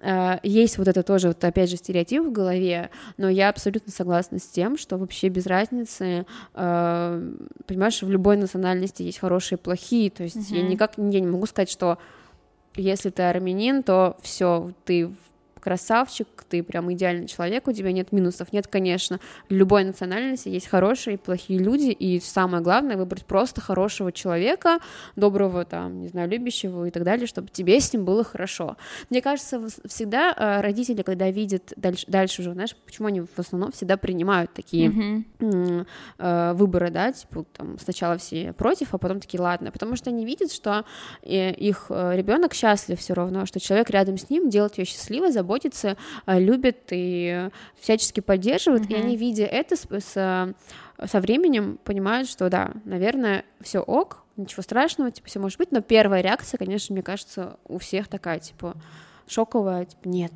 [0.00, 4.38] Э, есть вот это тоже, вот опять же, стереотип в голове, но я абсолютно согласна
[4.38, 7.34] с тем, что вообще без разницы, э,
[7.66, 10.56] понимаешь, в любой национальности есть хорошие и плохие, то есть uh-huh.
[10.56, 11.98] я никак я не могу сказать, что
[12.74, 15.10] если ты армянин, то все, ты
[15.66, 18.52] красавчик, ты прям идеальный человек, у тебя нет минусов.
[18.52, 23.60] Нет, конечно, в любой национальности есть хорошие и плохие люди, и самое главное выбрать просто
[23.60, 24.78] хорошего человека,
[25.16, 28.76] доброго, там, не знаю, любящего и так далее, чтобы тебе с ним было хорошо.
[29.10, 33.72] Мне кажется, всегда э, родители, когда видят дальше, дальше уже, знаешь, почему они в основном
[33.72, 35.86] всегда принимают такие mm-hmm.
[36.18, 40.24] э, выборы, да, типа там сначала все против, а потом такие ладно, потому что они
[40.24, 40.84] видят, что
[41.22, 45.55] э, их ребенок счастлив все равно, что человек рядом с ним делает ее счастливой, заботится
[45.56, 48.92] заботится, э, любит и всячески поддерживает, mm-hmm.
[48.92, 50.54] и они, видя это с, с,
[51.04, 55.80] со временем, понимают, что да, наверное, все ок, ничего страшного, типа, все может быть, но
[55.80, 58.74] первая реакция, конечно, мне кажется, у всех такая, типа,
[59.26, 60.32] шоковая, типа, нет,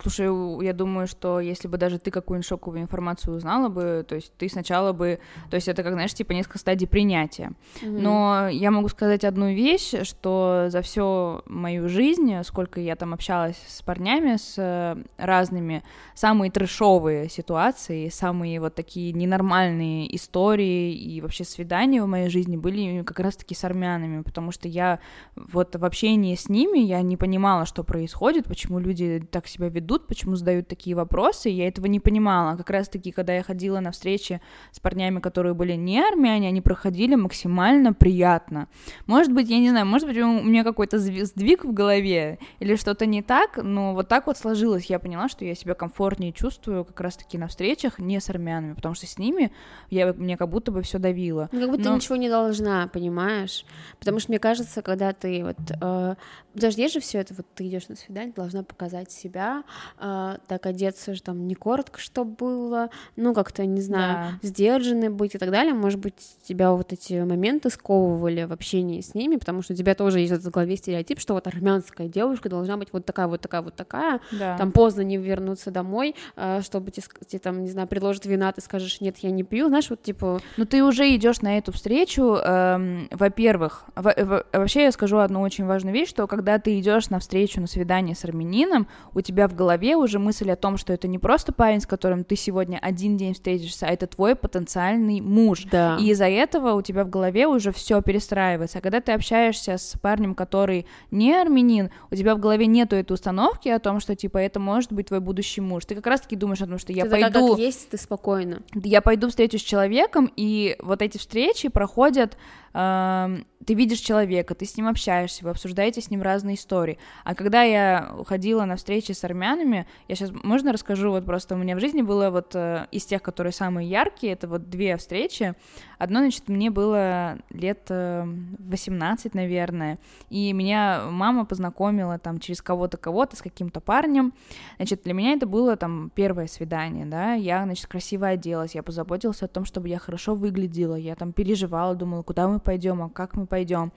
[0.00, 4.32] Слушай, я думаю, что если бы даже ты какую-нибудь шоковую информацию узнала бы, то есть
[4.36, 5.18] ты сначала бы,
[5.50, 7.52] то есть это как, знаешь, типа несколько стадий принятия.
[7.80, 8.00] Mm-hmm.
[8.00, 13.60] Но я могу сказать одну вещь, что за всю мою жизнь, сколько я там общалась
[13.66, 15.82] с парнями, с э, разными,
[16.14, 23.02] самые трешовые ситуации, самые вот такие ненормальные истории и вообще свидания в моей жизни были
[23.02, 25.00] как раз-таки с армянами, потому что я
[25.34, 30.06] вот в общении с ними я не понимала, что происходит, почему люди так себя ведут,
[30.06, 32.56] почему задают такие вопросы, я этого не понимала.
[32.56, 37.14] Как раз-таки, когда я ходила на встречи с парнями, которые были не армяне, они проходили
[37.14, 38.68] максимально приятно.
[39.06, 43.06] Может быть, я не знаю, может быть, у меня какой-то сдвиг в голове или что-то
[43.06, 44.86] не так, но вот так вот сложилось.
[44.86, 48.94] Я поняла, что я себя комфортнее чувствую как раз-таки на встречах не с армянами, потому
[48.94, 49.52] что с ними
[49.90, 51.48] я, мне как будто бы все давило.
[51.52, 51.96] Ну, как будто но...
[51.96, 53.64] ничего не должна, понимаешь?
[53.98, 55.56] Потому что мне кажется, когда ты вот...
[55.80, 56.14] Э,
[56.54, 59.51] даже есть же все это, вот ты идешь на свидание, должна показать себя,
[59.98, 64.48] э, так одеться же там не коротко, что было, ну как-то, не знаю, да.
[64.48, 65.74] сдержанный быть и так далее.
[65.74, 69.94] Может быть, тебя вот эти моменты сковывали в общении с ними, потому что у тебя
[69.94, 73.62] тоже есть в голове стереотип, что вот армянская девушка должна быть вот такая, вот такая,
[73.62, 74.56] вот такая, да.
[74.56, 78.60] там поздно не вернуться домой, э, чтобы тебе, тебе там, не знаю, предложат вина, ты
[78.60, 80.40] скажешь, нет, я не пью, знаешь, вот типа...
[80.56, 85.94] Ну ты уже идешь на эту встречу, эм, во-первых, вообще я скажу одну очень важную
[85.94, 89.96] вещь, что когда ты идешь на встречу, на свидание с армянином, у тебя в голове
[89.96, 93.34] уже мысль о том, что это не просто парень, с которым ты сегодня один день
[93.34, 95.64] встретишься, а это твой потенциальный муж.
[95.70, 95.96] Да.
[96.00, 98.78] И из-за этого у тебя в голове уже все перестраивается.
[98.78, 103.12] А когда ты общаешься с парнем, который не армянин, у тебя в голове нету этой
[103.12, 105.84] установки о том, что типа это может быть твой будущий муж.
[105.84, 107.50] Ты как раз-таки думаешь о том, что я ты пойду...
[107.50, 108.62] Как есть, ты спокойно.
[108.74, 112.36] Я пойду встречусь с человеком, и вот эти встречи проходят
[112.72, 116.98] ты видишь человека, ты с ним общаешься, вы обсуждаете с ним разные истории.
[117.24, 121.58] А когда я ходила на встречи с армянами, я сейчас, можно расскажу, вот просто у
[121.58, 125.54] меня в жизни было вот э, из тех, которые самые яркие, это вот две встречи.
[125.98, 129.98] Одно, значит, мне было лет 18, э, наверное,
[130.30, 134.32] и меня мама познакомила там через кого-то, кого-то с каким-то парнем.
[134.76, 139.42] Значит, для меня это было там первое свидание, да, я, значит, красиво оделась, я позаботилась
[139.42, 143.36] о том, чтобы я хорошо выглядела, я там переживала, думала, куда мы пойдем, а как
[143.36, 143.92] мы пойдем.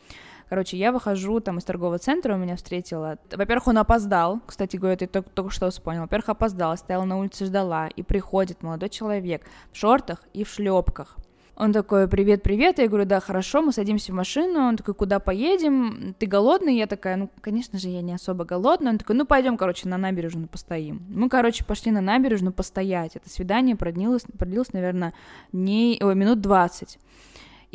[0.49, 3.17] Короче, я выхожу там из торгового центра, у меня встретила...
[3.31, 6.01] Во-первых, он опоздал, кстати говоря, ты только, только что вспомнил.
[6.01, 11.17] Во-первых, опоздал, стояла на улице, ждала, и приходит молодой человек в шортах и в шлепках.
[11.57, 12.79] Он такой, привет, привет.
[12.79, 14.59] Я говорю, да, хорошо, мы садимся в машину.
[14.59, 16.13] Он такой, куда поедем?
[16.19, 16.75] Ты голодный?
[16.75, 18.91] Я такая, ну, конечно же, я не особо голодная.
[18.91, 21.05] Он такой, ну, пойдем, короче, на набережную постоим.
[21.07, 23.15] Мы, короче, пошли на набережную постоять.
[23.15, 25.13] Это свидание продлилось, продлилось наверное,
[25.53, 25.97] не...
[26.01, 26.99] Ой, минут 20.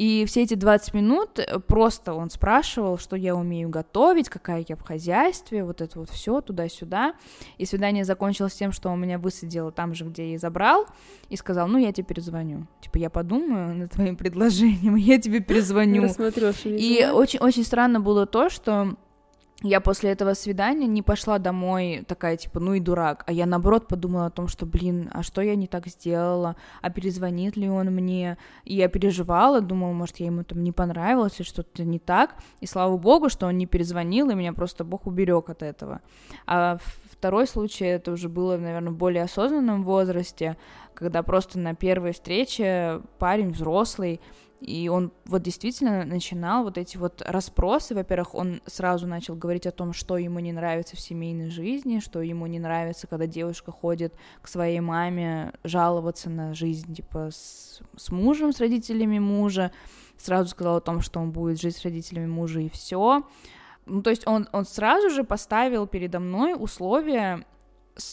[0.01, 4.75] И все эти 20 минут э, просто он спрашивал, что я умею готовить, какая я
[4.75, 7.13] в хозяйстве, вот это вот все туда-сюда.
[7.59, 10.87] И свидание закончилось тем, что он меня высадил там же, где я и забрал,
[11.29, 12.67] и сказал, ну, я тебе перезвоню.
[12.81, 16.01] Типа, я подумаю над твоим предложением, я тебе перезвоню.
[16.65, 18.97] И очень-очень странно было то, что
[19.63, 23.89] я после этого свидания не пошла домой такая, типа, ну и дурак, а я, наоборот,
[23.89, 27.89] подумала о том, что, блин, а что я не так сделала, а перезвонит ли он
[27.89, 32.37] мне, и я переживала, думала, может, я ему там не понравилась, или что-то не так,
[32.61, 36.01] и слава богу, что он не перезвонил, и меня просто Бог уберег от этого.
[36.47, 36.79] А
[37.11, 40.57] второй случай, это уже было, наверное, в более осознанном возрасте,
[40.95, 44.21] когда просто на первой встрече парень взрослый,
[44.61, 47.95] и он вот действительно начинал вот эти вот расспросы.
[47.95, 52.21] Во-первых, он сразу начал говорить о том, что ему не нравится в семейной жизни, что
[52.21, 58.11] ему не нравится, когда девушка ходит к своей маме жаловаться на жизнь, типа, с, с
[58.11, 59.73] мужем, с родителями мужа.
[60.19, 63.27] Сразу сказал о том, что он будет жить с родителями мужа, и все.
[63.87, 67.47] Ну, то есть он, он сразу же поставил передо мной условия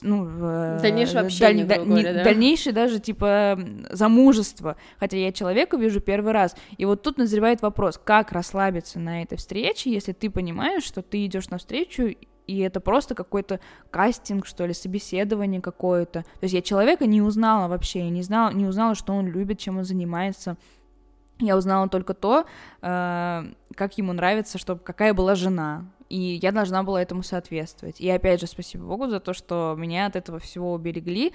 [0.02, 2.24] ну, э, дальнейшее общение, даль, говоря, да?
[2.24, 8.00] дальнейшее даже, типа, замужество, хотя я человека вижу первый раз, и вот тут назревает вопрос,
[8.04, 12.14] как расслабиться на этой встрече, если ты понимаешь, что ты идешь на встречу
[12.48, 13.60] и это просто какой-то
[13.92, 16.24] кастинг, что ли, собеседование какое-то.
[16.24, 19.60] То есть я человека не узнала вообще, я не знала, не узнала, что он любит,
[19.60, 20.58] чем он занимается.
[21.40, 22.46] Я узнала только то,
[22.82, 23.44] э,
[23.76, 28.00] как ему нравится, чтобы какая была жена, и я должна была этому соответствовать.
[28.00, 31.34] И опять же, спасибо Богу за то, что меня от этого всего уберегли.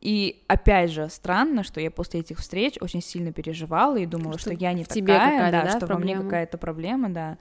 [0.00, 4.52] И опять же, странно, что я после этих встреч очень сильно переживала и думала, что,
[4.52, 5.98] что я не тебе такая, да, да, что проблема.
[5.98, 7.38] во мне какая-то проблема, да.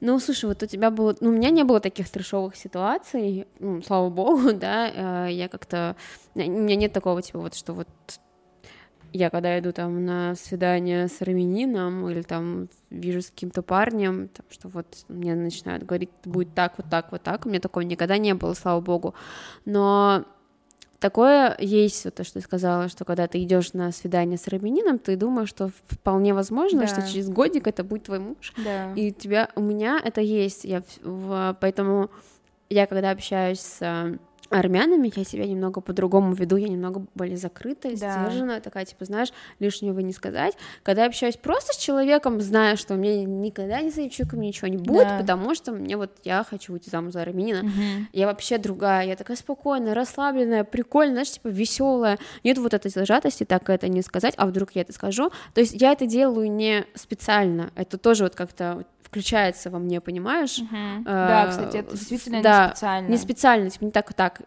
[0.00, 1.14] Ну, слушай, вот у тебя было...
[1.20, 5.96] Ну, у меня не было таких трешовых ситуаций, ну, слава богу, да, э, я как-то...
[6.34, 7.88] У меня нет такого, типа, вот, что вот
[9.12, 14.46] я когда иду там на свидание с армянином или там вижу с каким-то парнем, там,
[14.50, 18.18] что вот мне начинают говорить, будет так, вот так, вот так, у меня такого никогда
[18.18, 19.14] не было, слава богу,
[19.64, 20.24] но
[20.98, 24.98] такое есть, вот то, что ты сказала, что когда ты идешь на свидание с армянином,
[24.98, 26.86] ты думаешь, что вполне возможно, да.
[26.86, 28.94] что через годик это будет твой муж, да.
[28.94, 30.82] и у тебя, у меня это есть, я,
[31.60, 32.10] поэтому
[32.70, 34.18] я когда общаюсь с
[34.52, 38.26] армянами я себя немного по-другому веду, я немного более закрытая, да.
[38.26, 40.56] сдержанная, такая, типа, знаешь, лишнего не сказать.
[40.82, 44.40] Когда я общаюсь просто с человеком, зная, что у меня никогда не с этим человеком
[44.40, 45.18] ничего не будет, да.
[45.18, 48.06] потому что мне вот, я хочу выйти замуж за армянина, угу.
[48.12, 53.44] я вообще другая, я такая спокойная, расслабленная, прикольная, знаешь, типа, веселая, нет вот этой зажатости,
[53.44, 56.84] так это не сказать, а вдруг я это скажу, то есть я это делаю не
[56.94, 60.58] специально, это тоже вот как-то включается во мне, понимаешь?
[60.58, 61.02] Uh-huh.
[61.04, 63.08] да, кстати, это действительно да, не специально.
[63.08, 64.40] Не специально, типа не так и так.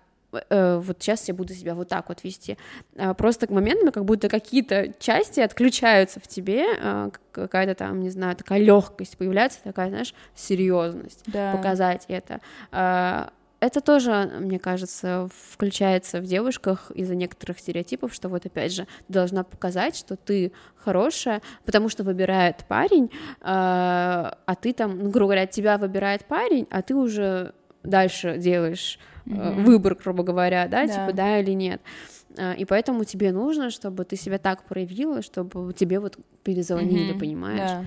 [0.49, 2.57] Э, вот сейчас я буду себя вот так вот вести.
[2.97, 8.09] А просто к моментами как будто какие-то части отключаются в тебе, а, какая-то там, не
[8.09, 11.51] знаю, такая легкость появляется, такая, знаешь, серьезность да.
[11.55, 12.41] показать это.
[13.65, 19.13] Это тоже, мне кажется, включается в девушках из-за некоторых стереотипов, что вот опять же ты
[19.13, 23.09] должна показать, что ты хорошая, потому что выбирает парень,
[23.41, 28.99] а, а ты там, ну, грубо говоря, тебя выбирает парень, а ты уже дальше делаешь
[29.25, 29.63] mm-hmm.
[29.63, 31.81] выбор, грубо говоря, да, да, типа да или нет.
[32.37, 37.19] А, и поэтому тебе нужно, чтобы ты себя так проявила, чтобы тебе вот перезвонили, mm-hmm.
[37.19, 37.85] понимаешь?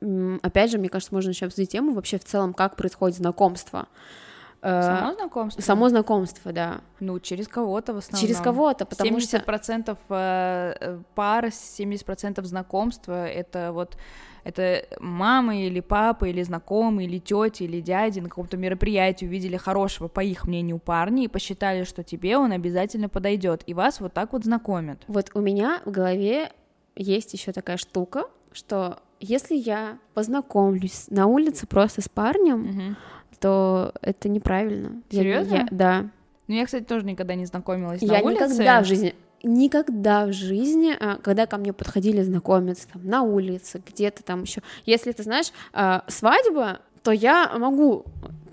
[0.00, 0.38] Да.
[0.42, 3.88] Опять же, мне кажется, можно еще обсудить тему вообще в целом, как происходит знакомство.
[3.88, 4.24] Э,
[4.64, 5.62] само знакомство?
[5.62, 6.80] Само знакомство, да.
[7.00, 8.26] Ну, через кого-то в основном.
[8.26, 9.36] Через кого-то, потому 70% что...
[9.36, 13.96] 70% э, э, пар, 70% знакомства— это вот
[14.44, 20.08] это мама или папа, или знакомые, или тети, или дяди на каком-то мероприятии увидели хорошего,
[20.08, 24.34] по их мнению, парня и посчитали, что тебе он обязательно подойдет, и вас вот так
[24.34, 25.02] вот знакомят.
[25.08, 26.52] Вот у меня в голове
[26.94, 32.96] есть еще такая штука, что если я познакомлюсь на улице просто с парнем, угу
[33.38, 35.02] то это неправильно.
[35.10, 35.54] Серьезно?
[35.54, 36.06] Я, да.
[36.46, 38.40] Ну, я, кстати, тоже никогда не знакомилась я на улице.
[38.40, 43.22] Я никогда в жизни, никогда в жизни, а, когда ко мне подходили знакомиться там на
[43.22, 48.04] улице, где-то там еще, если ты знаешь, а, свадьба, то я могу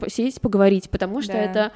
[0.08, 1.40] сидеть поговорить, потому что да.
[1.40, 1.72] это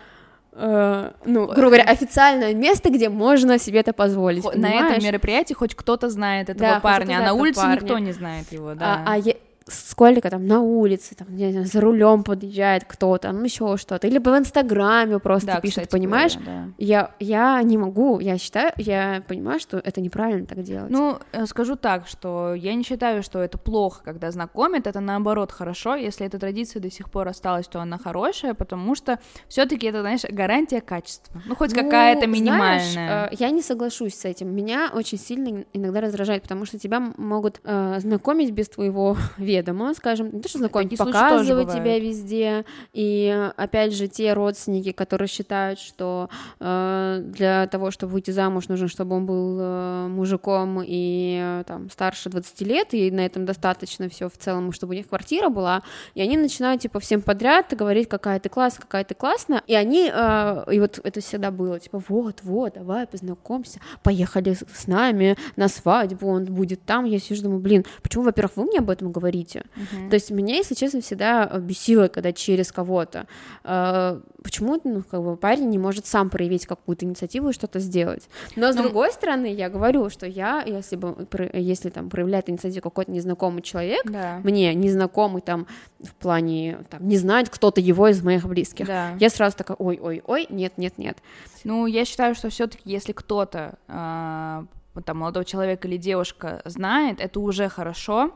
[0.57, 4.45] Uh, ну, грубо говоря, официальное место, где можно себе это позволить.
[4.55, 7.75] На этом мероприятии хоть кто-то знает этого да, парня, а на улице парня.
[7.75, 9.03] никто не знает его, да.
[9.05, 9.33] А, а я,
[9.67, 14.19] сколько там на улице, там, не знаю, за рулем подъезжает кто-то, ну еще что-то, или
[14.19, 16.35] в Инстаграме просто да, пишет, кстати, понимаешь?
[16.35, 16.73] Говоря, да.
[16.77, 20.91] Я, я не могу, я считаю, я понимаю, что это неправильно так делать.
[20.91, 25.51] Ну, э, скажу так, что я не считаю, что это плохо, когда знакомят, это наоборот
[25.51, 30.01] хорошо, если эта традиция до сих пор осталась, то она хорошая, потому что все-таки это,
[30.01, 32.91] знаешь, гарантия качества, ну хоть ну, какая-то минимальная.
[32.91, 36.99] Знаешь, э, я не соглашусь с этим, меня очень сильно иногда раздражает, потому что тебя
[37.17, 39.17] могут э, знакомить без твоего
[39.55, 42.65] ведома, скажем, не то, что знакомить, показывать тебя везде.
[42.93, 48.87] И опять же, те родственники, которые считают, что э, для того, чтобы выйти замуж, нужно,
[48.87, 54.09] чтобы он был э, мужиком и э, там старше 20 лет, и на этом достаточно
[54.09, 55.81] все в целом, чтобы у них квартира была.
[56.13, 59.61] И они начинают типа всем подряд говорить, какая ты классная, какая ты классная.
[59.67, 64.87] И они, э, и вот это всегда было, типа, вот, вот, давай познакомься, поехали с
[64.87, 67.05] нами на свадьбу, он будет там.
[67.05, 69.44] Я сижу, думаю, блин, почему, во-первых, вы мне об этом говорите?
[69.53, 70.09] Uh-huh.
[70.09, 73.27] То есть меня, если честно, всегда бесило, когда через кого-то.
[73.63, 78.29] Э, почему ну, как бы парень не может сам проявить какую-то инициативу и что-то сделать?
[78.55, 78.81] Но с Но...
[78.81, 83.61] Ну, другой стороны, я говорю, что я, если бы, если там проявляет инициативу какой-то незнакомый
[83.61, 84.39] человек, да.
[84.43, 85.67] мне незнакомый там
[85.99, 89.15] в плане там не знать кто-то его из моих близких, да.
[89.19, 91.17] я сразу такая, ой, ой, ой, нет, нет, нет.
[91.63, 97.39] Ну, я считаю, что все-таки, если кто-то э, там молодой человек или девушка знает, это
[97.39, 98.31] уже хорошо.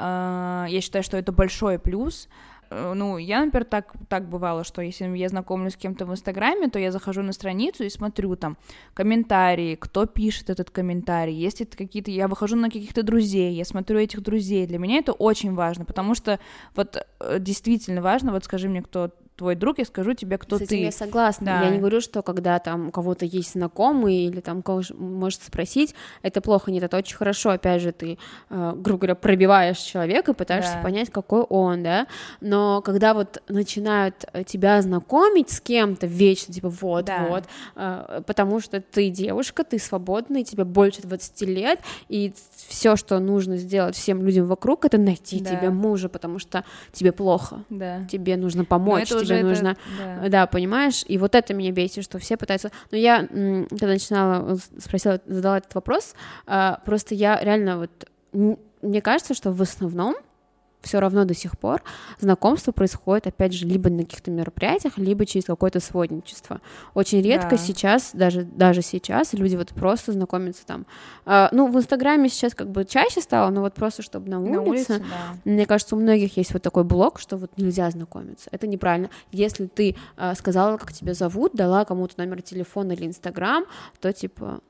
[0.00, 2.28] А, я считаю, что это большой плюс.
[2.70, 6.68] Э, ну, я, например, так, так бывало, что если я знакомлюсь с кем-то в Инстаграме,
[6.68, 8.56] то я захожу на страницу и смотрю там
[8.94, 12.12] комментарии, кто пишет этот комментарий, есть это какие-то...
[12.12, 14.68] Я выхожу на каких-то друзей, я смотрю этих друзей.
[14.68, 16.38] Для меня это очень важно, потому что
[16.76, 20.66] вот э, действительно важно, вот скажи мне, кто твой друг, я скажу тебе, кто С
[20.66, 20.82] ты.
[20.82, 21.46] я согласна.
[21.46, 21.62] Да.
[21.62, 25.94] Я не говорю, что когда там у кого-то есть знакомый или там кого может спросить,
[26.22, 26.72] это плохо.
[26.72, 27.50] Нет, это очень хорошо.
[27.50, 28.18] Опять же, ты,
[28.50, 30.82] э, грубо говоря, пробиваешь человека и пытаешься да.
[30.82, 32.08] понять, какой он, да.
[32.40, 37.26] Но когда вот начинают тебя знакомить с кем-то вечно, типа вот, да.
[37.28, 37.44] вот,
[37.76, 42.34] э, потому что ты девушка, ты свободная, тебе больше 20 лет, и
[42.68, 45.54] все, что нужно сделать всем людям вокруг, это найти да.
[45.54, 47.62] тебе мужа, потому что тебе плохо.
[47.70, 48.04] Да.
[48.10, 50.28] Тебе нужно помочь тебе нужно, это, да.
[50.28, 55.20] да, понимаешь, и вот это меня бесит, что все пытаются, но я, когда начинала, спросила,
[55.26, 56.14] задала этот вопрос,
[56.46, 57.90] а, просто я реально вот,
[58.82, 60.16] мне кажется, что в основном
[60.82, 61.82] все равно до сих пор
[62.20, 66.60] знакомство происходит, опять же, либо на каких-то мероприятиях, либо через какое-то сводничество.
[66.94, 67.56] Очень редко да.
[67.56, 70.86] сейчас, даже, даже сейчас, люди вот просто знакомятся там.
[71.26, 74.54] А, ну, в Инстаграме сейчас как бы чаще стало, но вот просто чтобы на улице.
[74.54, 75.36] На улице да.
[75.44, 78.48] Мне кажется, у многих есть вот такой блок, что вот нельзя знакомиться.
[78.52, 79.10] Это неправильно.
[79.32, 83.64] Если ты а, сказала, как тебя зовут, дала кому-то номер телефона или Инстаграм,
[84.00, 84.60] то типа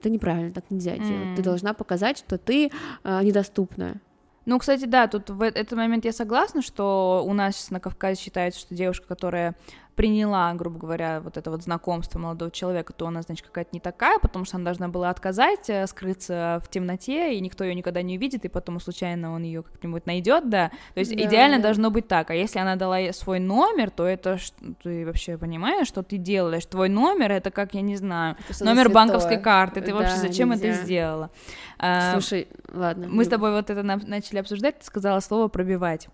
[0.00, 1.08] это неправильно, так нельзя mm.
[1.08, 1.36] делать.
[1.36, 2.70] Ты должна показать, что ты
[3.02, 4.00] а, недоступная.
[4.46, 8.60] Ну, кстати, да, тут в этот момент я согласна, что у нас на Кавказе считается,
[8.60, 9.54] что девушка, которая
[9.94, 14.18] приняла, грубо говоря, вот это вот знакомство молодого человека, то она, значит, какая-то не такая,
[14.18, 18.16] потому что она должна была отказать, э, скрыться в темноте, и никто ее никогда не
[18.16, 20.70] увидит, и потом случайно он ее как-нибудь найдет, да.
[20.94, 21.64] То есть да, идеально да.
[21.64, 22.30] должно быть так.
[22.30, 24.38] А если она дала свой номер, то это
[24.82, 26.66] ты вообще понимаешь, что ты делаешь?
[26.66, 29.80] Твой номер это как, я не знаю, номер банковской карты.
[29.80, 30.68] Ты да, вообще зачем нельзя.
[30.68, 31.30] это сделала?
[31.78, 33.08] А, Слушай, ладно.
[33.08, 36.08] Мы с тобой вот это начали обсуждать, ты сказала слово пробивать.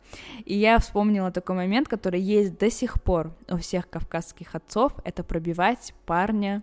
[0.45, 5.23] И я вспомнила такой момент, который есть до сих пор у всех кавказских отцов, это
[5.23, 6.63] пробивать парня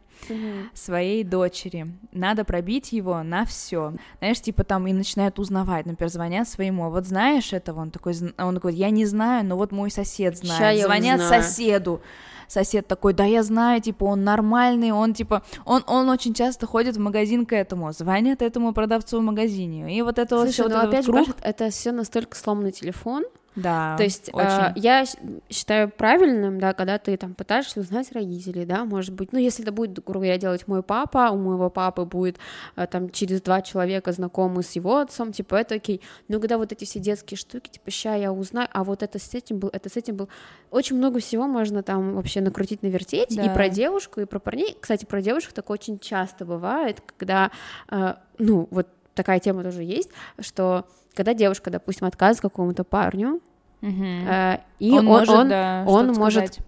[0.74, 1.88] своей дочери.
[2.12, 3.94] Надо пробить его на все.
[4.20, 8.14] Знаешь, типа там и начинают узнавать, например, звонят своему, «А вот знаешь этого, он такой,
[8.38, 10.80] он такой, я не знаю, но вот мой сосед знает.
[10.80, 12.02] Ща звонят соседу.
[12.48, 16.96] Сосед такой, да я знаю, типа, он нормальный, он, типа, он, он очень часто ходит
[16.96, 20.76] в магазин к этому, звонит этому продавцу в магазине, и вот это Слушай, вот ну,
[20.78, 21.28] вот опять круг...
[21.28, 23.26] же, это все настолько сломанный телефон,
[23.58, 23.98] да.
[23.98, 24.48] То есть очень.
[24.48, 25.04] Э, я
[25.50, 29.72] считаю правильным, да, когда ты там пытаешься узнать родителей, да, может быть, ну, если это
[29.72, 32.38] будет, грубо говоря, делать мой папа, у моего папы будет
[32.76, 36.02] э, там через два человека знакомы с его отцом, типа, это окей.
[36.28, 39.34] Но когда вот эти все детские штуки, типа, ща я узнаю, а вот это с
[39.34, 40.30] этим был, это с этим был,
[40.70, 43.44] очень много всего можно там вообще накрутить, навертеть, да.
[43.44, 44.78] и про девушку, и про парней.
[44.80, 47.50] Кстати, про девушек так очень часто бывает, когда,
[47.90, 53.42] э, ну, вот такая тема тоже есть, что когда девушка, допустим, отказывает какому-то парню,
[53.82, 54.04] угу.
[54.04, 56.60] э, и он, он может, он, да, он может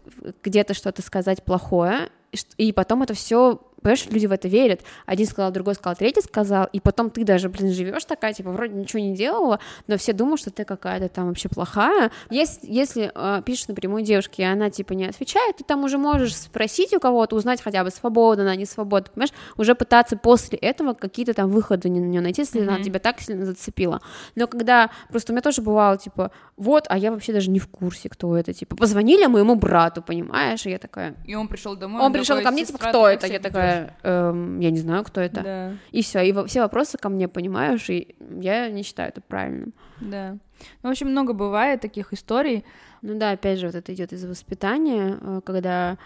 [0.44, 2.10] где-то что-то сказать плохое,
[2.58, 4.82] и потом это все понимаешь, люди в это верят.
[5.06, 8.74] Один сказал, другой сказал, третий сказал, и потом ты даже, блин, живешь такая, типа, вроде
[8.74, 12.12] ничего не делала, но все думают, что ты какая-то там вообще плохая.
[12.30, 16.36] Если, если э, пишешь напрямую девушке, и она, типа, не отвечает, ты там уже можешь
[16.36, 20.94] спросить у кого-то, узнать хотя бы, свободна она, не свободна, понимаешь, уже пытаться после этого
[20.94, 22.68] какие-то там выходы на нее найти, если mm-hmm.
[22.68, 24.02] она тебя так сильно зацепила.
[24.36, 27.68] Но когда, просто у меня тоже бывало, типа, вот, а я вообще даже не в
[27.68, 31.16] курсе, кто это, типа, позвонили моему брату, понимаешь, и я такая...
[31.26, 32.02] И он пришел домой.
[32.02, 33.28] Он, он пришел ко мне, типа, кто это?
[33.28, 33.69] Я такая,
[34.04, 35.42] эм, я не знаю, кто это.
[35.42, 35.74] Да.
[35.92, 39.74] И все, и все вопросы ко мне, понимаешь, и я не считаю это правильным.
[40.00, 40.38] Да.
[40.84, 42.66] Ну, в общем, много бывает таких историй.
[43.02, 45.98] Ну да, опять же, вот это идет из воспитания, э, когда Э,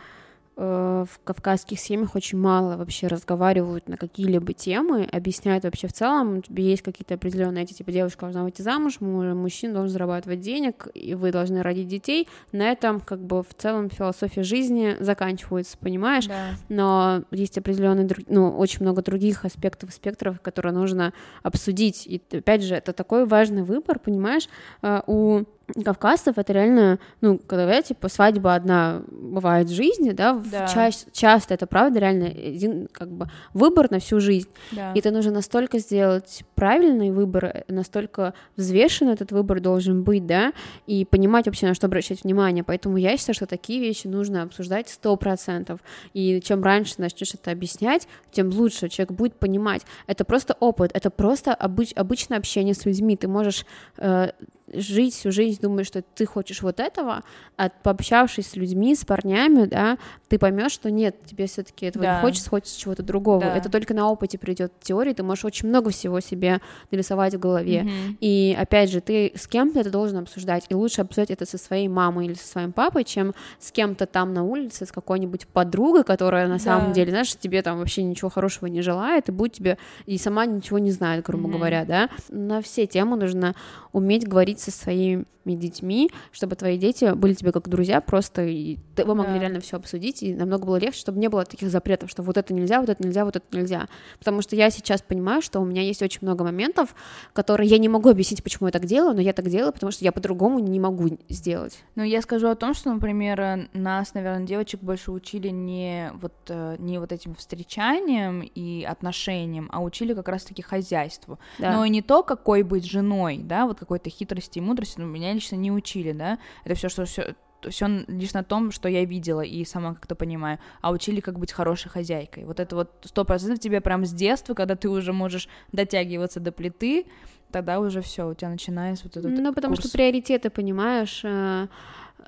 [0.56, 6.84] в кавказских семьях очень мало вообще разговаривают на какие-либо темы, объясняют вообще в целом, есть
[6.84, 11.64] какие-то определенные эти, типа, девушка должна выйти замуж, мужчина должен зарабатывать денег, и вы должны
[11.64, 16.28] родить детей, на этом как бы в целом философия жизни заканчивается, понимаешь?
[16.28, 16.50] Да.
[16.70, 22.64] Но есть определенные, ну, очень много других аспектов и спектров, которые нужно обсудить, и опять
[22.64, 24.48] же, это такой важный выбор, понимаешь,
[24.82, 25.44] э, у
[25.84, 30.68] кавказцев это реально, ну, когда, типа, свадьба одна бывает в жизни, да, да.
[30.68, 34.50] Ча- часто это правда реально один, как бы, выбор на всю жизнь.
[34.72, 34.92] Да.
[34.94, 40.54] И это нужно настолько сделать правильный выбор, настолько взвешен этот выбор должен быть, да,
[40.86, 42.64] и понимать вообще, на что обращать внимание.
[42.64, 45.80] Поэтому я считаю, что такие вещи нужно обсуждать сто процентов.
[46.14, 49.84] И чем раньше начнешь это объяснять, тем лучше человек будет понимать.
[50.08, 53.16] Это просто опыт, это просто обыч- обычное общение с людьми.
[53.16, 53.66] Ты можешь
[53.98, 54.32] э,
[54.74, 57.24] жить всю жизнь, думаешь, что ты хочешь вот этого,
[57.58, 59.98] а пообщавшись с людьми, с парнями, да,
[60.28, 62.16] ты поймешь, что нет, тебе все-таки этого да.
[62.16, 63.42] не хочется, хочется чего-то другого.
[63.42, 63.56] Да.
[63.56, 66.60] Это только на опыте придет теории, ты можешь очень много всего себе
[66.92, 67.82] нарисовать в голове.
[67.82, 68.18] Mm-hmm.
[68.20, 71.88] И опять же, ты с кем-то это должен обсуждать, и лучше обсуждать это со своей
[71.88, 76.48] мамой или со своим папой, чем с кем-то там на улице, с какой-нибудь подругой, которая
[76.48, 76.60] на да.
[76.60, 80.46] самом деле, знаешь, тебе там вообще ничего хорошего не желает, и будет тебе и сама
[80.46, 81.52] ничего не знает, грубо mm-hmm.
[81.52, 82.10] говоря, да.
[82.30, 83.56] На все темы нужно
[83.92, 89.16] уметь говорить со своими детьми, чтобы твои дети были тебе как друзья, просто и вы
[89.16, 89.40] могли да.
[89.40, 92.54] реально все обсудить, и намного было легче, чтобы не было таких запретов, что вот это
[92.54, 93.88] нельзя, вот это нельзя, вот это нельзя.
[94.20, 96.96] Потому что я сейчас понимаю, что у меня есть очень много моментов,
[97.34, 100.06] которые я не могу объяснить, почему я так делаю, но я так делаю, потому что
[100.06, 101.80] я по-другому не могу сделать.
[101.96, 106.78] Ну, я скажу о том, что, например, нас, наверное, девочек больше учили не вот, э,
[106.80, 111.40] не вот этим встречанием и отношениям, а учили как раз-таки хозяйству.
[111.60, 111.74] Да.
[111.74, 115.34] Но и не то, какой быть женой, да, вот какой-то хитрости и мудрости, но меня
[115.34, 117.36] лично не учили, да, это все, что все
[117.70, 121.54] все лишь на том, что я видела и сама как-то понимаю, а учили, как быть
[121.54, 122.44] хорошей хозяйкой.
[122.44, 126.52] Вот это вот сто процентов тебе прям с детства, когда ты уже можешь дотягиваться до
[126.52, 127.06] плиты,
[127.52, 129.88] тогда уже все, у тебя начинается вот этот Ну, потому курс.
[129.88, 131.68] что приоритеты, понимаешь, э,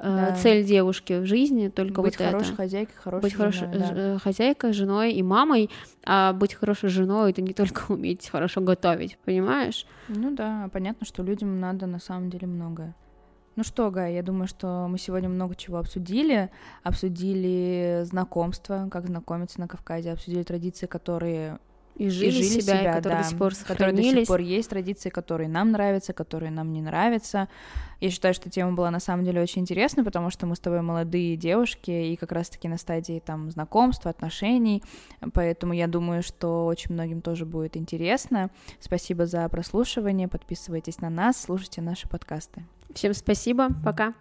[0.02, 0.36] да.
[0.36, 2.56] цель девушки в жизни только быть вот хорошей это.
[2.56, 3.92] хозяйкой, хорошей быть хорошей да.
[3.92, 5.70] Э, хозяйкой, женой и мамой,
[6.06, 9.86] а быть хорошей женой это не только уметь хорошо готовить, понимаешь?
[10.08, 12.96] Ну да, понятно, что людям надо на самом деле многое.
[13.56, 16.50] Ну что, Гай, я думаю, что мы сегодня много чего обсудили.
[16.84, 21.60] Обсудили знакомство, как знакомиться на Кавказе, обсудили традиции, которые
[21.96, 23.98] и жили, и жили себя, себя, которые да, до сих пор сохранились.
[23.98, 27.48] Которые до сих пор есть традиции, которые нам нравятся, которые нам не нравятся.
[28.02, 30.82] Я считаю, что тема была на самом деле очень интересна, потому что мы с тобой
[30.82, 34.84] молодые девушки и как раз-таки на стадии там знакомства, отношений,
[35.34, 38.50] поэтому я думаю, что очень многим тоже будет интересно.
[38.80, 42.64] Спасибо за прослушивание, подписывайтесь на нас, слушайте наши подкасты.
[42.94, 44.14] Всем спасибо, пока.